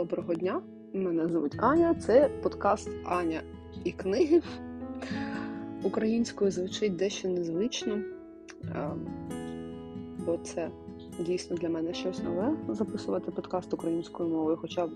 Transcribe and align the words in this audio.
доброго 0.00 0.34
дня. 0.34 0.62
Мене 0.94 1.28
звуть 1.28 1.56
Аня. 1.58 1.94
Це 1.94 2.30
подкаст 2.42 2.90
Аня 3.04 3.42
і 3.84 3.92
книги. 3.92 4.42
Українською 5.82 6.50
звучить 6.50 6.96
дещо 6.96 7.28
незвично, 7.28 7.98
бо 10.26 10.38
це 10.44 10.70
дійсно 11.26 11.56
для 11.56 11.68
мене 11.68 11.94
щось 11.94 12.22
нове 12.22 12.56
записувати 12.68 13.30
подкаст 13.30 13.74
українською 13.74 14.28
мовою, 14.28 14.58
хоча 14.60 14.88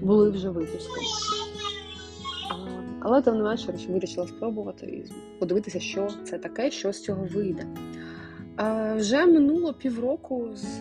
були 0.00 0.30
вже 0.30 0.50
випуски. 0.50 1.00
Але 3.00 3.22
тим 3.22 3.36
не 3.36 3.42
менше 3.42 3.74
вирішила 3.88 4.26
спробувати 4.26 4.86
і 4.86 5.12
подивитися, 5.38 5.80
що 5.80 6.08
це 6.24 6.38
таке, 6.38 6.70
що 6.70 6.92
з 6.92 7.02
цього 7.02 7.28
вийде. 7.34 7.66
Вже 8.96 9.26
минуло 9.26 9.74
півроку 9.74 10.48
з 10.54 10.80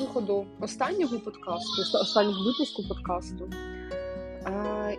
виходу 0.00 0.46
останнього 0.60 1.20
подкасту, 1.20 1.98
останнього 2.02 2.44
випуску 2.44 2.82
подкасту, 2.88 3.50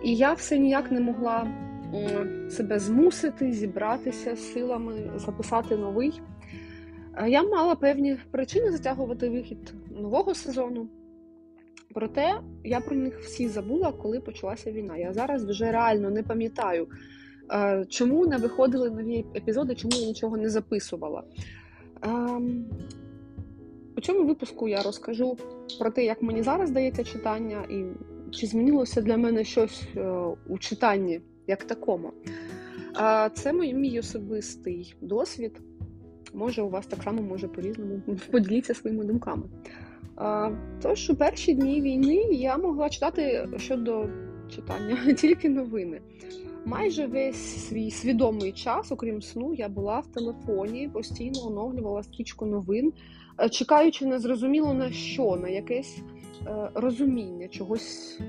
і 0.04 0.16
я 0.16 0.32
все 0.32 0.58
ніяк 0.58 0.90
не 0.90 1.00
могла 1.00 1.46
себе 2.50 2.78
змусити 2.78 3.52
зібратися 3.52 4.36
з 4.36 4.52
силами, 4.52 5.10
записати 5.16 5.76
новий. 5.76 6.20
Я 7.26 7.42
мала 7.42 7.74
певні 7.74 8.16
причини 8.30 8.72
затягувати 8.72 9.28
вихід 9.28 9.74
нового 9.90 10.34
сезону. 10.34 10.88
Проте 11.94 12.40
я 12.64 12.80
про 12.80 12.96
них 12.96 13.18
всі 13.20 13.48
забула, 13.48 13.92
коли 13.92 14.20
почалася 14.20 14.72
війна. 14.72 14.96
Я 14.96 15.12
зараз 15.12 15.44
вже 15.44 15.72
реально 15.72 16.10
не 16.10 16.22
пам'ятаю, 16.22 16.88
чому 17.88 18.26
не 18.26 18.36
виходили 18.36 18.90
нові 18.90 19.24
епізоди, 19.36 19.74
чому 19.74 19.94
я 19.94 20.06
нічого 20.06 20.36
не 20.36 20.50
записувала. 20.50 21.22
Ем, 22.02 22.64
у 23.96 24.00
цьому 24.00 24.24
випуску 24.24 24.68
я 24.68 24.82
розкажу 24.82 25.36
про 25.78 25.90
те, 25.90 26.04
як 26.04 26.22
мені 26.22 26.42
зараз 26.42 26.70
дається 26.70 27.04
читання, 27.04 27.64
і 27.70 27.84
чи 28.30 28.46
змінилося 28.46 29.02
для 29.02 29.16
мене 29.16 29.44
щось 29.44 29.82
е, 29.96 30.10
у 30.48 30.58
читанні 30.58 31.20
як 31.46 31.64
такому. 31.64 32.12
Це 33.34 33.52
мій, 33.52 33.74
мій 33.74 33.98
особистий 33.98 34.94
досвід. 35.00 35.60
Може, 36.34 36.62
у 36.62 36.68
вас 36.68 36.86
так 36.86 37.02
само 37.02 37.22
може 37.22 37.48
по-різному 37.48 38.02
поділіться 38.30 38.74
своїми 38.74 39.04
думками. 39.04 39.42
Тож, 40.82 41.10
у 41.10 41.16
перші 41.16 41.54
дні 41.54 41.80
війни 41.80 42.14
я 42.30 42.56
могла 42.56 42.88
читати 42.88 43.48
щодо 43.56 44.08
читання 44.50 45.14
тільки 45.16 45.48
новини. 45.48 46.00
Майже 46.68 47.06
весь 47.06 47.68
свій 47.68 47.90
свідомий 47.90 48.52
час, 48.52 48.92
окрім 48.92 49.22
сну, 49.22 49.54
я 49.54 49.68
була 49.68 50.00
в 50.00 50.06
телефоні, 50.06 50.88
постійно 50.88 51.46
оновлювала 51.46 52.02
стрічку 52.02 52.46
новин, 52.46 52.92
е, 53.40 53.48
чекаючи 53.48 54.06
незрозуміло 54.06 54.74
на 54.74 54.92
що, 54.92 55.36
на 55.36 55.48
якесь 55.48 55.98
е, 56.46 56.70
розуміння 56.74 57.48
чогось, 57.48 58.20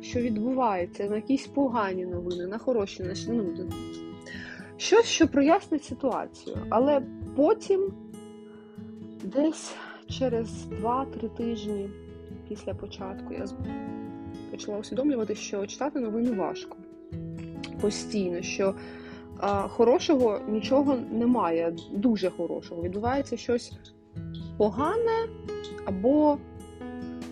що 0.00 0.20
відбувається, 0.20 1.04
на 1.04 1.16
якісь 1.16 1.46
погані 1.46 2.06
новини, 2.06 2.46
на 2.46 2.58
хороші, 2.58 3.02
на 3.02 3.14
ну, 3.28 3.70
щось, 4.76 5.06
що 5.06 5.28
прояснить 5.28 5.84
ситуацію. 5.84 6.56
Але 6.68 7.02
потім, 7.36 7.92
десь 9.24 9.74
через 10.08 10.66
2-3 10.82 11.36
тижні 11.36 11.90
після 12.48 12.74
початку, 12.74 13.32
я 13.32 13.46
почала 14.50 14.78
усвідомлювати, 14.78 15.34
що 15.34 15.66
читати 15.66 16.00
новини 16.00 16.30
важко 16.30 16.76
постійно, 17.80 18.42
що 18.42 18.74
а, 19.40 19.68
хорошого 19.68 20.40
нічого 20.48 20.96
немає, 21.12 21.76
дуже 21.92 22.30
хорошого. 22.30 22.82
Відбувається 22.82 23.36
щось 23.36 23.72
погане 24.56 25.28
або 25.84 26.38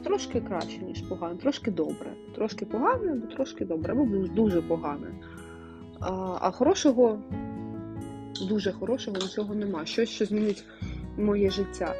трошки 0.05 0.41
краще, 0.41 0.78
ніж 0.78 1.00
погане, 1.00 1.36
трошки 1.38 1.70
добре. 1.70 2.12
Трошки 2.34 2.64
погане, 2.66 3.12
або 3.12 3.27
трошки 3.27 3.64
добре, 3.64 3.92
або 3.92 4.26
дуже 4.26 4.62
погане. 4.62 5.06
А, 6.00 6.38
а 6.41 6.50
хорошого, 6.50 7.19
дуже 8.49 8.72
хорошого 8.72 9.16
нічого 9.16 9.54
немає. 9.54 9.87
Щось, 9.87 10.09
що 10.09 10.25
змінить 10.25 10.65
моє 11.19 11.50
життя 11.50 11.94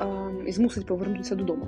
а, 0.00 0.30
і 0.46 0.52
змусить 0.52 0.86
повернутися 0.86 1.34
додому. 1.34 1.66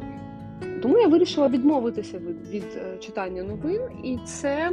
Тому 0.83 0.99
я 0.99 1.09
вирішила 1.09 1.49
відмовитися 1.49 2.19
від, 2.19 2.49
від 2.49 2.65
е, 2.77 2.99
читання 2.99 3.43
новин, 3.43 3.81
і 4.05 4.19
це 4.27 4.73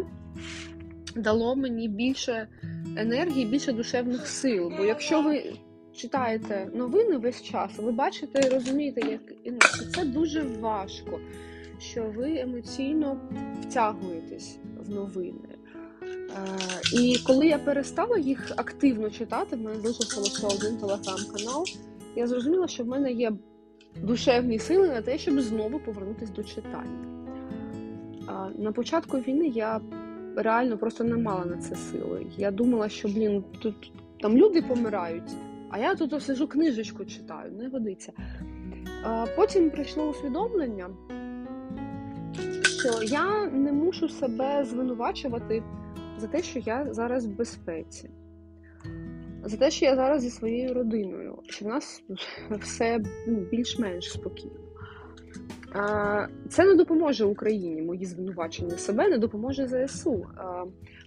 дало 1.16 1.56
мені 1.56 1.88
більше 1.88 2.48
енергії, 2.98 3.46
більше 3.46 3.74
душевних 3.74 4.28
сил. 4.28 4.72
Бо 4.78 4.84
якщо 4.84 5.22
ви 5.22 5.54
читаєте 5.96 6.70
новини 6.74 7.18
весь 7.18 7.42
час, 7.42 7.72
ви 7.78 7.92
бачите 7.92 8.48
і 8.48 8.50
розумієте, 8.50 9.02
як 9.02 9.22
це 9.96 10.06
дуже 10.06 10.42
важко, 10.42 11.20
що 11.80 12.04
ви 12.16 12.40
емоційно 12.40 13.22
втягуєтесь 13.62 14.58
в 14.80 14.90
новини. 14.90 15.50
Е, 16.02 16.18
і 17.02 17.18
коли 17.28 17.48
я 17.48 17.58
перестала 17.58 18.18
їх 18.18 18.52
активно 18.58 19.10
читати, 19.10 19.56
в 19.56 19.62
мене 19.62 19.80
залишився 19.80 20.48
один 20.48 20.78
телеграм-канал, 20.78 21.66
я 22.16 22.28
зрозуміла, 22.28 22.68
що 22.68 22.84
в 22.84 22.88
мене 22.88 23.12
є 23.12 23.32
душевні 24.04 24.60
сили 24.60 24.88
на 24.88 25.02
те, 25.02 25.18
щоб 25.18 25.42
знову 25.42 25.80
повернутися 25.80 26.34
до 26.34 26.44
читання. 26.44 27.08
На 28.58 28.72
початку 28.72 29.18
війни 29.18 29.48
я 29.48 29.82
реально 30.36 30.78
просто 30.78 31.04
не 31.04 31.18
мала 31.18 31.46
на 31.46 31.58
це 31.58 31.76
сили. 31.76 32.28
Я 32.38 32.52
думала, 32.52 32.90
що 32.90 33.08
блін, 33.08 33.44
тут 33.60 33.92
там 34.22 34.38
люди 34.38 34.62
помирають, 34.62 35.32
а 35.70 35.80
я 35.80 35.96
тут 35.96 36.24
сижу 36.24 36.48
книжечку 36.48 37.06
читаю, 37.06 37.52
не 37.52 37.70
годиться. 37.70 38.14
Потім 39.36 39.70
прийшло 39.70 40.10
усвідомлення, 40.10 40.90
що 42.64 43.04
я 43.04 43.46
не 43.46 43.72
мушу 43.72 44.10
себе 44.10 44.66
звинувачувати 44.66 45.64
за 46.18 46.28
те, 46.28 46.44
що 46.44 46.60
я 46.60 46.94
зараз 46.94 47.26
в 47.26 47.30
безпеці, 47.30 48.10
за 49.44 49.58
те, 49.58 49.72
що 49.72 49.86
я 49.86 49.96
зараз 49.96 50.22
зі 50.22 50.30
своєю 50.30 50.74
родиною, 50.74 51.40
що 51.50 51.66
в 51.66 51.68
нас 51.68 52.04
все 52.62 53.00
ну, 53.28 53.38
більш-менш 53.52 54.12
спокійно. 54.12 54.60
Це 56.50 56.66
не 56.66 56.76
допоможе 56.76 57.26
Україні, 57.26 57.82
мої 57.82 58.06
звинувачення 58.06 58.78
себе 58.78 59.10
не 59.10 59.18
допоможе 59.18 59.88
ЗСУ. 59.88 60.28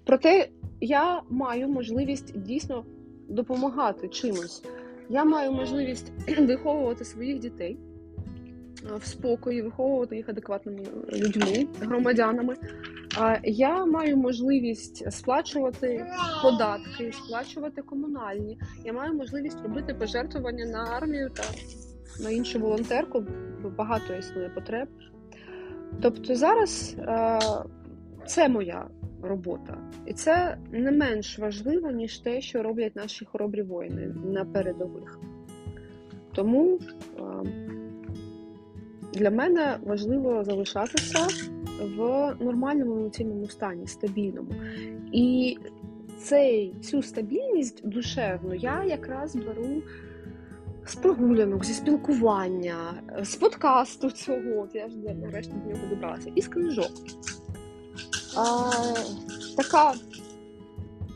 Проте 0.07 0.49
я 0.81 1.23
маю 1.31 1.69
можливість 1.69 2.39
дійсно 2.39 2.85
допомагати 3.29 4.09
чимось. 4.09 4.63
Я 5.09 5.25
маю 5.25 5.53
можливість 5.53 6.13
виховувати 6.39 7.05
своїх 7.05 7.39
дітей 7.39 7.79
в 8.97 9.07
спокої, 9.07 9.63
виховувати 9.63 10.17
їх 10.17 10.29
адекватними 10.29 10.83
людьми, 11.13 11.67
громадянами. 11.81 12.55
Я 13.43 13.85
маю 13.85 14.17
можливість 14.17 15.13
сплачувати 15.13 16.07
податки, 16.43 17.13
сплачувати 17.13 17.83
комунальні. 17.83 18.59
Я 18.85 18.93
маю 18.93 19.15
можливість 19.15 19.63
робити 19.63 19.95
пожертвування 19.95 20.65
на 20.65 20.85
армію 20.85 21.31
та 21.31 21.43
на 22.21 22.31
іншу 22.31 22.59
волонтерку, 22.59 23.25
бо 23.63 23.69
багато 23.69 24.15
існує 24.15 24.49
потреб. 24.49 24.89
Тобто 26.01 26.35
зараз 26.35 26.97
е, 26.99 27.39
це 28.27 28.49
моя 28.49 28.87
робота. 29.23 29.79
І 30.07 30.13
це 30.13 30.59
не 30.73 30.93
менш 30.93 31.39
важливо, 31.39 31.91
ніж 31.91 32.19
те, 32.19 32.41
що 32.41 32.63
роблять 32.63 32.97
наші 32.97 33.25
хоробрі 33.25 33.63
воїни 33.63 34.15
на 34.25 34.45
передових. 34.45 35.19
Тому 36.33 36.79
е, 37.19 37.23
для 39.13 39.31
мене 39.31 39.79
важливо 39.87 40.45
залишатися 40.45 41.27
в 41.97 42.35
нормальному 42.41 42.97
емоційному 42.97 43.49
стані, 43.49 43.87
стабільному. 43.87 44.51
І 45.13 45.59
цей, 46.19 46.75
цю 46.83 47.03
стабільність 47.03 47.89
душевну 47.89 48.55
я 48.55 48.85
якраз 48.85 49.37
беру 49.37 49.83
з 50.87 50.95
прогулянок, 50.95 51.65
зі 51.65 51.73
спілкування, 51.73 53.03
з 53.23 53.35
подкасту 53.35 54.11
цього. 54.11 54.69
Я 54.75 54.89
ж 54.89 54.97
нарешті 54.97 55.53
до 55.53 55.71
нього 55.71 55.87
добралася, 55.91 56.31
і 56.35 56.41
з 56.43 56.49
книжок. 56.49 56.91
А, 58.37 58.71
Така 59.57 59.95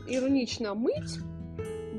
іронічна 0.07 0.73
мить, 0.73 1.19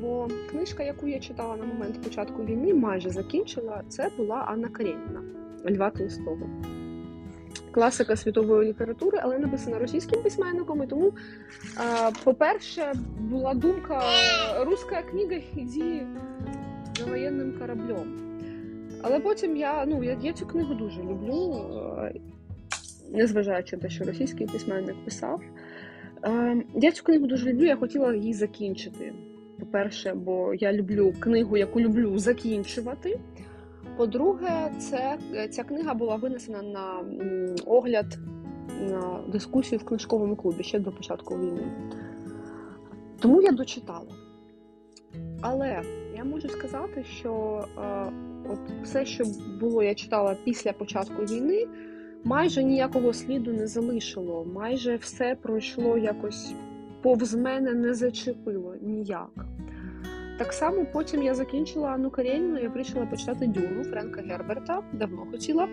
бо 0.01 0.29
книжка, 0.51 0.83
яку 0.83 1.07
я 1.07 1.21
читала 1.21 1.57
на 1.57 1.65
момент 1.65 2.03
початку 2.03 2.45
війни, 2.45 2.75
майже 2.75 3.11
закінчила, 3.11 3.83
це 3.89 4.11
була 4.17 4.37
Анна 4.37 4.69
Карєніна 4.69 5.23
Льва 5.71 5.91
Толстого. 5.91 6.51
Класика 7.71 8.17
світової 8.17 8.69
літератури, 8.69 9.19
але 9.23 9.39
написана 9.39 9.79
російським 9.79 10.23
письменником. 10.23 10.83
І 10.83 10.87
тому, 10.87 11.13
по-перше, 12.25 12.93
була 13.19 13.55
думка 13.55 14.03
руська 14.67 15.03
книга 15.03 15.37
іді 15.57 16.03
воєнним 17.03 17.53
кораблем. 17.59 18.31
Але 19.03 19.21
потім 19.21 19.57
я 19.57 19.87
ну, 19.87 20.05
я, 20.05 20.19
я 20.23 20.33
цю 20.33 20.47
книгу 20.47 20.75
дуже 20.75 21.03
люблю, 21.03 21.67
е, 21.99 22.15
незважаючи 23.11 23.77
на 23.77 23.83
те, 23.83 23.91
що 23.91 24.05
російський 24.05 24.47
письменник 24.47 24.97
писав. 25.05 25.41
Е, 26.25 26.63
я 26.75 26.93
цю 26.93 27.05
книгу 27.05 27.27
дуже 27.27 27.53
люблю, 27.53 27.65
я 27.65 27.77
хотіла 27.77 28.15
її 28.15 28.35
закінчити. 28.35 29.13
По-перше, 29.61 30.15
бо 30.15 30.55
я 30.55 30.73
люблю 30.73 31.13
книгу, 31.21 31.57
яку 31.57 31.81
люблю 31.81 32.19
закінчувати. 32.19 33.19
По-друге, 33.97 34.73
це, 34.79 35.19
ця 35.51 35.65
книга 35.65 35.95
була 35.95 36.17
винесена 36.17 36.63
на 36.63 37.05
огляд 37.67 38.19
на 38.81 39.21
дискусію 39.29 39.79
в 39.79 39.85
книжковому 39.85 40.37
клубі 40.37 40.63
ще 40.63 40.79
до 40.79 40.93
початку 40.93 41.39
війни. 41.39 41.63
Тому 43.21 43.43
я 43.43 43.53
дочитала. 43.53 44.13
Але 45.41 45.83
я 46.21 46.27
можу 46.27 46.49
сказати, 46.49 47.05
що 47.05 47.65
е, 47.79 48.13
от 48.49 48.59
все, 48.83 49.07
що 49.07 49.25
було, 49.61 49.83
я 49.83 49.95
читала 49.95 50.37
після 50.45 50.73
початку 50.73 51.23
війни, 51.23 51.67
майже 52.25 52.63
ніякого 52.63 53.13
сліду 53.13 53.53
не 53.53 53.67
залишило. 53.67 54.45
Майже 54.45 54.97
все 54.97 55.37
пройшло 55.43 55.99
якось 55.99 56.55
повз 57.03 57.35
мене, 57.35 57.73
не 57.73 57.95
зачепило 57.95 58.75
ніяк. 58.81 59.47
Так 60.39 60.53
само 60.53 60.87
потім 60.93 61.23
я 61.23 61.35
закінчила 61.35 61.89
Анну 61.89 62.11
Карєніну, 62.11 62.59
я 62.59 62.69
вирішила 62.69 63.07
почитати 63.07 63.47
Дюну 63.47 63.85
Френка 63.85 64.23
Герберта. 64.23 64.83
Давно 64.93 65.27
хотіла. 65.31 65.69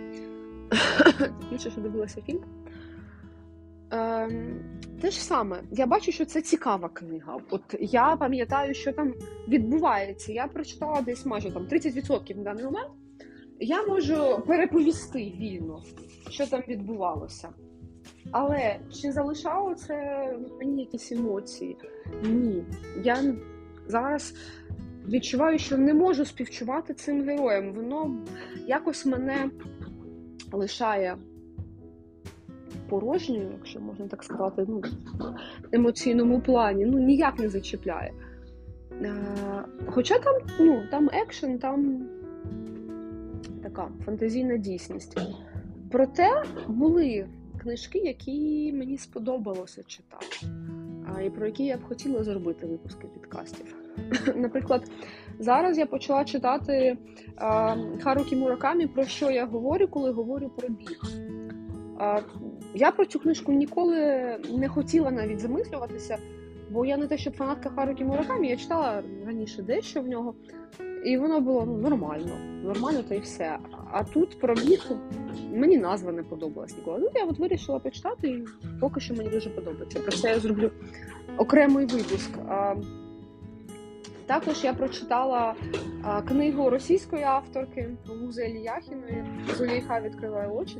Більше 1.51 1.69
що 1.69 1.81
дивилася 1.81 2.21
фільм. 2.21 2.41
Ем, 3.91 4.59
те 5.01 5.11
ж 5.11 5.23
саме, 5.23 5.63
я 5.71 5.85
бачу, 5.85 6.11
що 6.11 6.25
це 6.25 6.41
цікава 6.41 6.89
книга. 6.89 7.37
От 7.49 7.61
я 7.79 8.15
пам'ятаю, 8.15 8.73
що 8.73 8.93
там 8.93 9.13
відбувається. 9.47 10.33
Я 10.33 10.47
прочитала 10.47 11.01
десь 11.01 11.25
майже 11.25 11.51
там 11.51 11.63
30% 11.63 12.37
на 12.37 12.43
даний 12.43 12.63
момент. 12.63 12.91
Я 13.59 13.83
можу 13.83 14.43
переповісти 14.47 15.19
вільно, 15.19 15.83
що 16.29 16.47
там 16.47 16.61
відбувалося. 16.67 17.49
Але 18.31 18.79
чи 19.01 19.11
залишало 19.11 19.75
це 19.75 20.27
мені 20.59 20.81
якісь 20.81 21.11
емоції? 21.11 21.77
Ні. 22.23 22.63
Я 23.03 23.35
зараз 23.87 24.33
відчуваю, 25.07 25.59
що 25.59 25.77
не 25.77 25.93
можу 25.93 26.25
співчувати 26.25 26.93
цим 26.93 27.23
героям. 27.23 27.73
Воно 27.73 28.25
якось 28.67 29.05
мене 29.05 29.49
лишає 30.51 31.17
порожньою, 32.89 33.49
якщо 33.57 33.79
можна 33.79 34.07
так 34.07 34.23
сказати, 34.23 34.65
ну, 34.67 34.81
емоційному 35.71 36.39
плані, 36.39 36.85
ну 36.85 36.99
ніяк 36.99 37.39
не 37.39 37.49
зачіпляє. 37.49 38.13
Е, 39.01 39.15
Хоча 39.87 40.19
там 40.19 40.35
ну, 40.59 40.83
там 40.91 41.09
екшен, 41.13 41.59
там 41.59 42.07
така 43.63 43.87
фантазійна 44.05 44.57
дійсність. 44.57 45.19
Проте 45.91 46.43
були 46.67 47.27
книжки, 47.61 47.99
які 47.99 48.73
мені 48.73 48.97
сподобалося 48.97 49.83
читати, 49.87 50.47
і 51.25 51.29
про 51.29 51.45
які 51.45 51.65
я 51.65 51.77
б 51.77 51.83
хотіла 51.83 52.23
зробити 52.23 52.65
випуски 52.65 53.07
підкастів. 53.07 53.75
Наприклад, 54.35 54.91
зараз 55.39 55.77
я 55.77 55.85
почала 55.85 56.25
читати 56.25 56.97
Харукі 58.03 58.35
Муракамі, 58.35 58.87
про 58.87 59.03
що 59.03 59.31
я 59.31 59.45
говорю, 59.45 59.87
коли 59.87 60.11
говорю 60.11 60.49
про 60.49 60.69
біг. 60.69 61.01
Я 62.77 62.91
про 62.91 63.05
цю 63.05 63.19
книжку 63.19 63.51
ніколи 63.51 63.97
не 64.57 64.69
хотіла 64.69 65.11
навіть 65.11 65.39
замислюватися, 65.39 66.17
бо 66.69 66.85
я 66.85 66.97
не 66.97 67.07
те, 67.07 67.17
щоб 67.17 67.35
фанатка 67.35 67.69
Харукі 67.69 68.05
Муракамі, 68.05 68.49
я 68.49 68.57
читала 68.57 69.03
раніше 69.25 69.61
дещо 69.61 70.01
в 70.01 70.07
нього, 70.07 70.35
і 71.05 71.17
воно 71.17 71.41
було 71.41 71.65
ну, 71.65 71.77
нормально. 71.77 72.37
Нормально 72.63 73.03
та 73.09 73.15
й 73.15 73.19
все. 73.19 73.57
А 73.91 74.03
тут 74.03 74.39
про 74.39 74.55
біг 74.55 74.91
мені 75.53 75.77
назва 75.77 76.11
не 76.11 76.23
подобалась 76.23 76.77
ніколи. 76.77 76.99
Ну, 76.99 77.09
я 77.15 77.25
от 77.25 77.39
вирішила 77.39 77.79
почитати, 77.79 78.27
і 78.27 78.45
поки 78.81 78.99
що 78.99 79.13
мені 79.13 79.29
дуже 79.29 79.49
подобається. 79.49 79.99
Про 79.99 80.11
це 80.11 80.29
я 80.29 80.39
зроблю 80.39 80.71
окремий 81.37 81.85
випуск. 81.85 82.31
Також 84.25 84.63
я 84.63 84.73
прочитала 84.73 85.55
а, 86.03 86.21
книгу 86.21 86.69
російської 86.69 87.23
авторки 87.23 87.89
Гузелі 88.07 88.59
Яхіної 88.59 89.25
Зулейха 89.57 90.01
відкриває 90.01 90.49
очі 90.49 90.77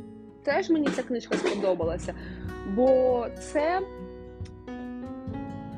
теж 0.48 0.70
мені 0.70 0.88
ця 0.96 1.02
книжка 1.02 1.36
сподобалася, 1.36 2.14
бо 2.74 3.26
це 3.38 3.80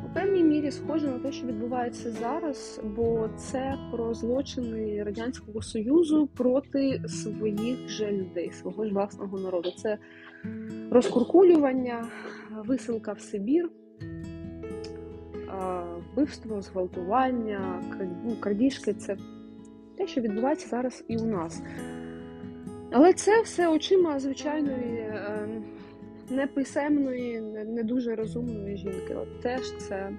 у 0.06 0.14
певній 0.14 0.44
мірі 0.44 0.70
схоже 0.70 1.06
на 1.06 1.18
те, 1.18 1.32
що 1.32 1.46
відбувається 1.46 2.10
зараз, 2.10 2.80
бо 2.84 3.28
це 3.36 3.78
про 3.92 4.14
злочини 4.14 5.02
Радянського 5.02 5.62
Союзу 5.62 6.28
проти 6.36 7.02
своїх 7.08 7.88
же 7.88 8.12
людей, 8.12 8.52
свого 8.52 8.84
ж 8.84 8.92
власного 8.92 9.38
народу. 9.38 9.70
Це 9.70 9.98
розкуркулювання, 10.90 12.06
висилка 12.50 13.12
в 13.12 13.20
Сибір. 13.20 13.70
Вбивство, 16.12 16.62
зґвалтування, 16.62 17.82
ну, 18.24 18.36
крадіжки 18.40 18.94
це 18.94 19.16
те, 19.98 20.06
що 20.06 20.20
відбувається 20.20 20.68
зараз 20.68 21.04
і 21.08 21.16
у 21.16 21.26
нас. 21.26 21.62
Але 22.90 23.12
це 23.12 23.42
все 23.42 23.68
очима 23.68 24.20
звичайної 24.20 24.98
е, 24.98 25.48
неписемної, 26.30 27.40
не 27.66 27.82
дуже 27.82 28.14
розумної 28.14 28.76
жінки. 28.76 29.14
От 29.14 29.40
теж 29.40 29.76
це 29.76 30.12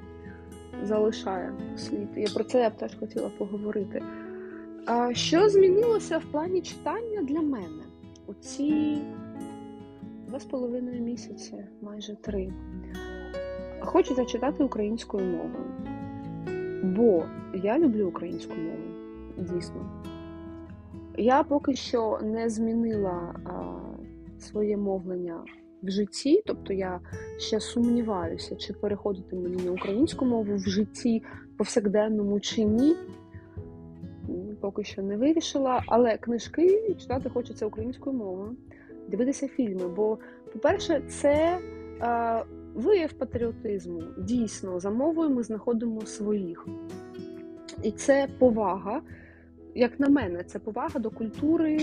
залишає 0.84 1.54
слід. 1.78 2.08
І 2.16 2.26
про 2.34 2.44
це 2.44 2.60
я 2.60 2.70
б 2.70 2.78
теж 2.78 2.96
хотіла 2.96 3.30
поговорити. 3.38 4.04
А 4.86 5.14
Що 5.14 5.50
змінилося 5.50 6.18
в 6.18 6.24
плані 6.24 6.62
читання 6.62 7.22
для 7.22 7.42
мене 7.42 7.84
у 8.28 8.34
ці 8.34 8.98
два 10.28 10.40
з 10.40 10.46
половиною 10.46 11.02
місяці, 11.02 11.66
майже 11.82 12.16
три? 12.16 12.54
Хочеться 13.80 14.26
читати 14.26 14.64
українською 14.64 15.26
мовою, 15.26 15.72
бо 16.84 17.26
я 17.64 17.80
люблю 17.80 18.08
українську 18.08 18.54
мову, 18.56 18.94
дійсно. 19.38 20.04
Я 21.18 21.44
поки 21.44 21.76
що 21.76 22.20
не 22.24 22.50
змінила 22.50 23.36
своє 24.40 24.78
мовлення 24.78 25.44
в 25.84 25.90
житті, 25.90 26.44
тобто 26.46 26.74
я 26.74 27.00
ще 27.38 27.60
сумніваюся, 27.60 28.56
чи 28.56 28.74
переходити 28.74 29.36
мені 29.36 29.64
на 29.64 29.72
українську 29.72 30.26
мову 30.26 30.56
в 30.56 30.70
житті 30.70 31.24
повсякденному 31.58 32.40
чи 32.40 32.64
ні. 32.64 32.96
Поки 34.62 34.84
що 34.84 35.02
не 35.02 35.18
вирішила, 35.18 35.84
але 35.88 36.18
книжки 36.18 36.96
читати 37.00 37.30
хочеться 37.30 37.66
українською 37.66 38.16
мовою, 38.16 38.56
дивитися 39.08 39.48
фільми. 39.48 39.88
Бо, 39.88 40.18
по-перше, 40.54 41.02
це 41.08 41.58
а, 42.00 42.44
вияв 42.74 43.14
патріотизму. 43.14 44.04
Дійсно, 44.18 44.80
за 44.80 44.90
мовою 44.90 45.30
ми 45.30 45.44
знаходимо 45.44 46.02
своїх. 46.02 46.68
І 47.84 47.92
це 47.92 48.28
повага 48.40 49.02
як 49.76 50.00
на 50.00 50.10
мене, 50.10 50.44
це 50.44 50.60
повага 50.60 51.00
до 51.00 51.10
культури, 51.10 51.80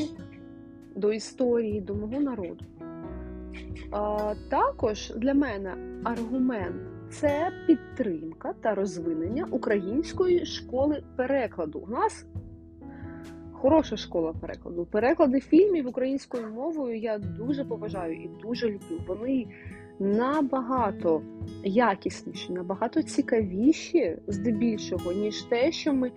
до 0.95 1.13
історії, 1.13 1.81
до 1.81 1.95
мого 1.95 2.21
народу. 2.21 2.65
А, 3.91 4.35
Також 4.51 5.13
для 5.17 5.35
мене 5.35 5.75
аргумент 6.05 6.77
це 7.11 7.51
підтримка 7.67 8.55
та 8.61 8.75
розвинення 8.75 9.47
української 9.51 10.47
школи 10.47 11.03
перекладу. 11.17 11.79
У 11.79 11.91
нас 11.91 12.27
хороша 13.53 13.97
школа 13.97 14.35
перекладу. 14.41 14.85
Переклади 14.85 15.41
фільмів 15.41 15.89
українською 15.89 16.49
мовою 16.49 16.99
я 16.99 17.19
дуже 17.19 17.65
поважаю 17.65 18.15
і 18.15 18.31
дуже 18.43 18.67
люблю. 18.67 19.01
Вони 19.07 19.47
набагато 20.01 21.23
якісніші, 21.65 22.53
набагато 22.53 23.03
цікавіші, 23.03 24.17
здебільшого, 24.27 25.13
ніж 25.13 25.43
те, 25.43 25.73
що 25.73 25.93
ми 25.93 26.13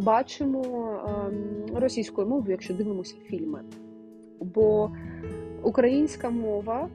бачимо 0.00 0.64
ем, 1.08 1.76
російською 1.76 2.26
мовою, 2.26 2.50
якщо 2.50 2.74
дивимося 2.74 3.16
фільми. 3.26 3.60
Бо 4.40 4.90
українська 5.62 6.30
мова 6.30 6.88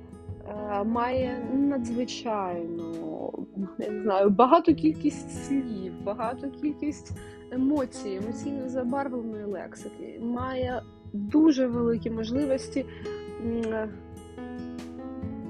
е, 0.49 0.83
має 0.83 1.49
надзвичайно 1.53 3.07
не 3.77 4.01
знаю, 4.01 4.29
багату 4.29 4.75
кількість 4.75 5.45
слів, 5.45 5.93
багату 6.03 6.51
кількість 6.51 7.11
емоцій, 7.51 8.19
емоційно 8.23 8.69
забарвленої 8.69 9.45
лексики, 9.45 10.19
має 10.21 10.81
дуже 11.13 11.67
великі 11.67 12.09
можливості 12.09 12.85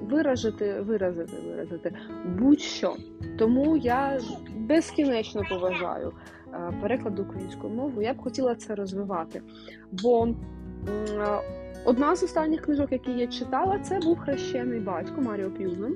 виражити, 0.09 0.81
виразити, 0.81 1.33
виразити 1.47 1.93
будь-що. 2.39 2.95
Тому 3.37 3.77
я 3.77 4.19
безкінечно 4.55 5.41
поважаю 5.49 6.13
е, 6.53 6.73
переклад 6.81 7.19
українською 7.19 7.73
мовою. 7.73 8.07
Я 8.07 8.13
б 8.13 8.17
хотіла 8.17 8.55
це 8.55 8.75
розвивати. 8.75 9.41
Бо 9.91 10.27
одна 11.85 12.15
з 12.15 12.23
останніх 12.23 12.61
книжок, 12.61 12.91
які 12.91 13.11
я 13.11 13.27
читала, 13.27 13.79
це 13.79 13.99
був 13.99 14.19
хрещений 14.19 14.79
батько 14.79 15.21
Маріо 15.21 15.51
П'юзен. 15.51 15.95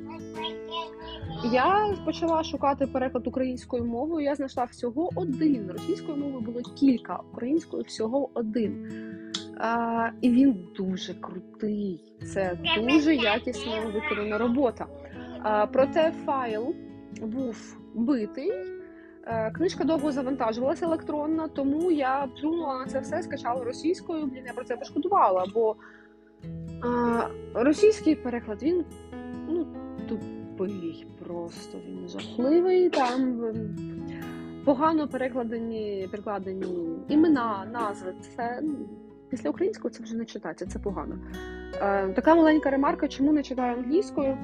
Я 1.52 1.96
почала 2.06 2.44
шукати 2.44 2.88
переклад 2.88 3.28
українською 3.28 3.86
мовою. 3.86 4.26
Я 4.26 4.36
знайшла 4.36 4.64
всього 4.64 5.10
один. 5.16 5.72
Російською 5.72 6.18
мовою 6.18 6.42
було 6.42 6.62
кілька, 6.62 7.20
українською 7.34 7.84
всього 7.84 8.30
один. 8.34 8.92
А, 9.58 10.10
І 10.22 10.30
він 10.30 10.68
дуже 10.76 11.14
крутий. 11.14 12.14
Це 12.34 12.58
дуже 12.84 13.16
якісно 13.16 13.72
виконана 13.94 14.38
робота. 14.38 14.86
А, 15.42 15.66
Проте 15.68 16.12
файл 16.26 16.76
був 17.22 17.78
битий. 17.94 18.52
Е, 19.28 19.52
книжка 19.52 19.84
довго 19.84 20.12
завантажувалася 20.12 20.86
електронно, 20.86 21.48
тому 21.48 21.92
я 21.92 22.28
плюнула 22.42 22.80
на 22.80 22.86
це 22.86 23.00
все, 23.00 23.22
скачала 23.22 23.64
російською. 23.64 24.26
Блін, 24.26 24.44
я 24.46 24.54
про 24.54 24.64
це 24.64 24.78
пошкодувала, 24.78 25.46
бо 25.54 25.76
а, 26.84 27.22
російський 27.54 28.16
переклад 28.16 28.64
він 28.64 28.86
ну, 29.50 29.68
тупий 30.10 31.08
просто. 31.26 31.78
Він 31.88 32.08
жахливий. 32.08 32.90
Там 32.90 33.44
ем, 33.46 33.76
погано 34.66 35.08
перекладені, 35.08 36.08
перекладені 36.12 36.66
імена, 37.10 37.66
назви. 37.74 38.14
Це 38.22 38.60
ну, 38.64 38.76
після 39.32 39.50
українського 39.50 39.90
це 39.90 40.04
вже 40.04 40.16
не 40.16 40.26
читається, 40.26 40.66
це 40.66 40.80
погано. 40.80 41.20
Е, 41.82 42.10
така 42.10 42.36
маленька 42.36 42.70
ремарка, 42.70 43.08
чому 43.08 43.34
не 43.34 43.44
читаю 43.44 43.78
англійською, 43.78 44.38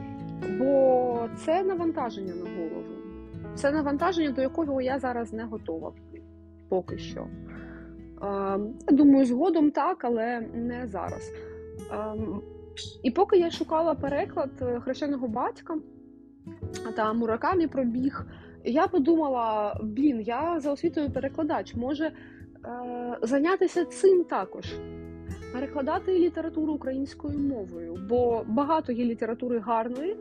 бо 0.60 1.30
це 1.46 1.64
навантаження 1.64 2.36
на 2.36 2.50
голову. 2.50 2.84
Це 3.56 3.72
навантаження, 3.72 4.32
до 4.32 4.42
якого 4.42 4.82
я 4.82 5.00
зараз 5.00 5.34
не 5.34 5.44
готова 5.44 5.94
поки 6.70 6.98
що. 6.98 7.28
Е, 8.24 8.60
думаю, 8.92 9.26
згодом 9.26 9.72
так, 9.72 10.04
але 10.04 10.42
не 10.54 10.88
зараз. 10.88 11.32
Е, 11.92 12.16
і 13.04 13.12
поки 13.12 13.38
я 13.38 13.52
шукала 13.52 13.96
переклад 13.96 14.50
хрещеного 14.84 15.28
батька 15.28 15.78
та 16.96 17.14
Муракамі 17.14 17.68
пробіг, 17.68 18.26
я 18.66 18.88
подумала: 18.88 19.80
блін, 19.84 20.22
я 20.22 20.60
за 20.60 20.72
освітою 20.72 21.12
перекладач, 21.12 21.76
може 21.76 22.06
е, 22.06 22.14
зайнятися 23.22 23.86
цим 23.86 24.24
також. 24.24 24.66
Перекладати 25.54 26.20
літературу 26.20 26.74
українською 26.74 27.40
мовою, 27.40 27.98
бо 28.10 28.44
багато 28.48 28.92
є 28.92 29.06
літератури 29.06 29.60
гарної, 29.60 30.16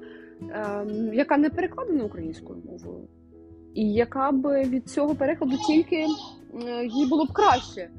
е, 0.51 0.87
яка 1.13 1.37
не 1.37 1.51
перекладена 1.51 2.05
українською 2.05 2.63
мовою, 2.65 3.09
і 3.75 3.93
яка 3.93 4.33
б 4.33 4.63
від 4.65 4.89
цього 4.89 5.15
перекладу 5.15 5.57
тільки 5.67 6.07
е, 6.67 6.87
їй 6.87 7.07
було 7.09 7.25
б 7.25 7.33
краще. 7.33 7.91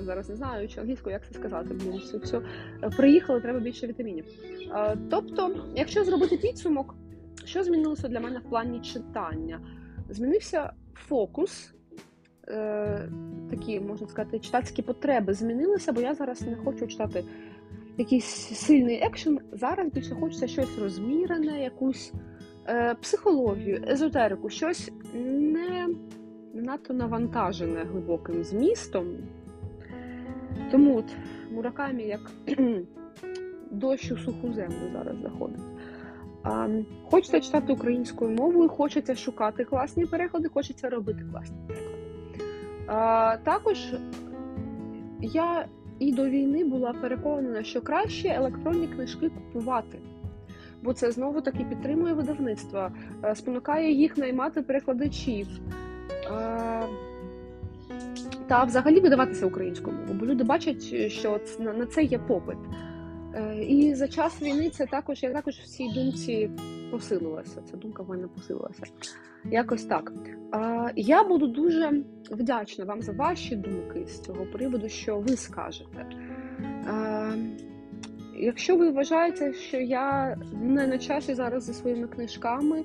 Зараз 0.00 0.28
не 0.28 0.36
знаю, 0.36 0.68
чи 0.68 0.80
англійською, 0.80 1.12
як 1.12 1.26
це 1.28 1.34
сказати, 1.34 1.74
блін, 1.74 1.96
все, 1.98 2.18
все. 2.18 2.40
приїхали, 2.96 3.40
треба 3.40 3.60
більше 3.60 3.86
вітамінів. 3.86 4.24
Е, 4.74 4.96
тобто, 5.10 5.56
якщо 5.74 6.04
зробити 6.04 6.36
підсумок, 6.36 6.94
що 7.44 7.62
змінилося 7.62 8.08
для 8.08 8.20
мене 8.20 8.38
в 8.38 8.50
плані 8.50 8.80
читання? 8.80 9.60
Змінився 10.08 10.72
фокус. 10.94 11.74
Е, 12.48 13.08
такі, 13.50 13.80
можна 13.80 14.08
сказати, 14.08 14.38
читацькі 14.38 14.82
потреби 14.82 15.34
змінилися, 15.34 15.92
бо 15.92 16.00
я 16.00 16.14
зараз 16.14 16.42
не 16.42 16.56
хочу 16.56 16.86
читати 16.86 17.24
якийсь 17.98 18.26
сильний 18.54 18.96
екшен. 19.02 19.38
Зараз 19.52 19.92
більше 19.92 20.14
хочеться 20.14 20.46
щось 20.46 20.78
розмірене, 20.78 21.62
якусь 21.62 22.12
е, 22.68 22.94
психологію, 22.94 23.84
езотерику, 23.88 24.50
щось 24.50 24.92
не 25.14 25.88
надто 26.54 26.94
навантажене 26.94 27.84
глибоким 27.84 28.44
змістом. 28.44 29.06
Тому 30.70 30.98
от 30.98 31.16
муракамі 31.50 32.02
як 32.02 32.30
дощ 33.70 34.12
у 34.12 34.16
суху 34.16 34.52
землю 34.52 34.90
зараз 34.92 35.16
заходить. 35.22 35.60
А, 36.42 36.68
Хочеться 37.10 37.40
читати 37.40 37.72
українською 37.72 38.30
мовою, 38.30 38.68
хочеться 38.68 39.14
шукати 39.14 39.64
класні 39.64 40.06
переклади, 40.06 40.48
хочеться 40.48 40.90
робити 40.90 41.24
класні 41.32 41.56
переклади. 41.66 41.91
Також 43.44 43.94
я 45.20 45.66
і 45.98 46.12
до 46.12 46.28
війни 46.28 46.64
була 46.64 46.92
переконана, 46.92 47.62
що 47.62 47.80
краще 47.80 48.28
електронні 48.28 48.88
книжки 48.88 49.28
купувати, 49.28 49.98
бо 50.82 50.92
це 50.92 51.12
знову 51.12 51.40
таки 51.40 51.64
підтримує 51.64 52.14
видавництво, 52.14 52.90
спонукає 53.34 53.92
їх 53.92 54.16
наймати 54.16 54.62
перекладачів. 54.62 55.46
Та 58.46 58.64
взагалі 58.64 59.00
видаватися 59.00 59.46
українською 59.46 59.96
мовою, 59.96 60.18
бо 60.20 60.26
люди 60.26 60.44
бачать, 60.44 61.10
що 61.12 61.40
на 61.58 61.86
це 61.86 62.02
є 62.02 62.18
попит. 62.18 62.58
Е, 63.34 63.64
і 63.64 63.94
за 63.94 64.08
час 64.08 64.42
війни 64.42 64.70
це 64.70 64.86
також 64.86 65.22
я 65.22 65.32
також 65.32 65.54
в 65.54 65.66
цій 65.66 65.88
думці 65.94 66.50
посилилася. 66.92 67.62
Ця 67.70 67.76
думка 67.76 68.02
в 68.02 68.08
мене 68.08 68.28
посилилася. 68.28 68.82
Якось 69.44 69.84
так. 69.84 70.12
Я 70.96 71.24
буду 71.24 71.46
дуже 71.46 72.02
вдячна 72.30 72.84
вам 72.84 73.02
за 73.02 73.12
ваші 73.12 73.56
думки 73.56 74.06
з 74.06 74.20
цього 74.20 74.46
приводу, 74.46 74.88
що 74.88 75.18
ви 75.18 75.36
скажете. 75.36 76.06
Якщо 78.36 78.76
ви 78.76 78.90
вважаєте, 78.90 79.52
що 79.52 79.76
я 79.76 80.36
не 80.62 80.86
на 80.86 80.98
часі 80.98 81.34
зараз 81.34 81.64
за 81.64 81.72
своїми 81.72 82.08
книжками, 82.08 82.84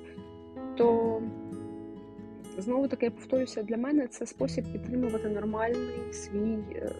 то 0.76 1.20
знову 2.58 2.88
таки 2.88 3.06
я 3.06 3.10
повторюся, 3.10 3.62
для 3.62 3.76
мене 3.76 4.06
це 4.06 4.26
спосіб 4.26 4.64
підтримувати 4.72 5.28
нормальний 5.28 6.12
свій 6.12 6.58
е, 6.72 6.90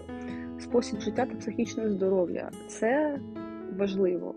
спосіб 0.61 1.01
життя 1.01 1.27
та 1.27 1.35
психічне 1.35 1.91
здоров'я. 1.91 2.51
Це 2.67 3.21
важливо. 3.79 4.35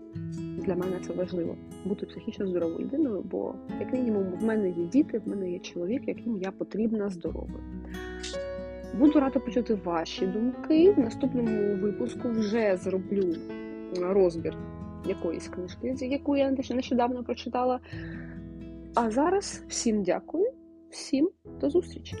Для 0.64 0.74
мене 0.76 1.00
це 1.06 1.12
важливо 1.12 1.56
бути 1.84 2.06
психічно 2.06 2.46
здоровою 2.46 2.78
людиною, 2.78 3.22
бо, 3.30 3.54
як 3.80 3.92
мінімум, 3.92 4.24
в 4.40 4.44
мене 4.44 4.68
є 4.68 4.84
діти, 4.84 5.18
в 5.18 5.28
мене 5.28 5.52
є 5.52 5.58
чоловік, 5.58 6.02
яким 6.08 6.36
я 6.36 6.50
потрібна 6.50 7.08
здоровою. 7.08 7.64
Буду 8.98 9.20
рада 9.20 9.38
почути 9.38 9.74
ваші 9.74 10.26
думки. 10.26 10.90
В 10.92 10.98
наступному 10.98 11.76
випуску 11.76 12.28
вже 12.28 12.76
зроблю 12.76 13.34
розбір 14.00 14.56
якоїсь 15.06 15.48
книжки, 15.48 16.06
яку 16.06 16.36
я 16.36 16.50
нещодавно 16.50 17.24
прочитала. 17.24 17.80
А 18.94 19.10
зараз 19.10 19.64
всім 19.68 20.02
дякую, 20.02 20.50
всім 20.90 21.30
до 21.60 21.70
зустрічі! 21.70 22.16